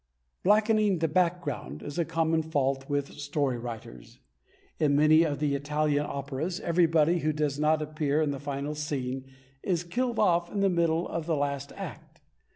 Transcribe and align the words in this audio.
"Blackening 0.41 0.97
the 0.97 1.07
background" 1.07 1.83
is 1.83 1.99
a 1.99 2.05
common 2.05 2.41
fault 2.41 2.89
with 2.89 3.13
story 3.19 3.59
writers. 3.59 4.17
In 4.79 4.95
many 4.95 5.21
of 5.21 5.37
the 5.37 5.53
Italian 5.53 6.07
operas, 6.09 6.59
everybody 6.59 7.19
who 7.19 7.31
does 7.31 7.59
not 7.59 7.83
appear 7.83 8.19
in 8.19 8.31
the 8.31 8.39
final 8.39 8.73
scene 8.73 9.27
is 9.61 9.83
killed 9.83 10.17
off 10.17 10.51
in 10.51 10.61
the 10.61 10.69
middle 10.71 11.07
of 11.07 11.27
the 11.27 11.35
last 11.37 11.71
act. 11.75 12.19